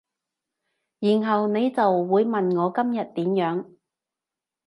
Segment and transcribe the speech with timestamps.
[0.99, 3.69] 然後你就會問我今日點樣